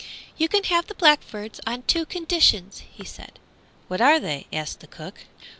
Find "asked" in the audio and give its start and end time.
4.51-4.79